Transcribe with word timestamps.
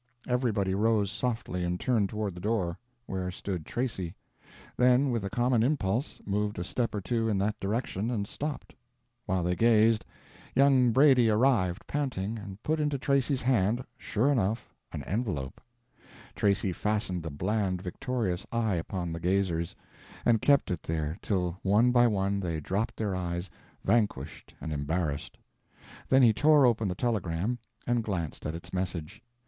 Everybody 0.27 0.73
rose 0.73 1.11
softly 1.11 1.63
and 1.63 1.79
turned 1.79 2.09
toward 2.09 2.33
the 2.33 2.39
door, 2.41 2.79
where 3.05 3.29
stood 3.29 3.67
Tracy; 3.67 4.15
then 4.75 5.11
with 5.11 5.23
a 5.23 5.29
common 5.29 5.61
impulse, 5.61 6.19
moved 6.25 6.57
a 6.57 6.63
step 6.63 6.95
or 6.95 7.01
two 7.01 7.29
in 7.29 7.37
that 7.37 7.59
direction, 7.59 8.09
and 8.09 8.25
stopped. 8.27 8.73
While 9.27 9.43
they 9.43 9.55
gazed, 9.55 10.03
young 10.55 10.91
Brady 10.91 11.29
arrived, 11.29 11.85
panting, 11.85 12.39
and 12.39 12.63
put 12.63 12.79
into 12.79 12.97
Tracy's 12.97 13.43
hand,—sure 13.43 14.31
enough—an 14.31 15.03
envelope. 15.03 15.61
Tracy 16.33 16.73
fastened 16.73 17.23
a 17.27 17.29
bland 17.29 17.83
victorious 17.83 18.43
eye 18.51 18.77
upon 18.77 19.11
the 19.13 19.19
gazers, 19.19 19.75
and 20.25 20.41
kept 20.41 20.71
it 20.71 20.81
there 20.81 21.15
till 21.21 21.59
one 21.61 21.91
by 21.91 22.07
one 22.07 22.39
they 22.39 22.59
dropped 22.59 22.97
their 22.97 23.15
eyes, 23.15 23.51
vanquished 23.83 24.55
and 24.59 24.71
embarrassed. 24.73 25.37
Then 26.09 26.23
he 26.23 26.33
tore 26.33 26.65
open 26.65 26.87
the 26.87 26.95
telegram 26.95 27.59
and 27.85 28.03
glanced 28.03 28.47
at 28.47 28.55
its 28.55 28.73
message. 28.73 29.21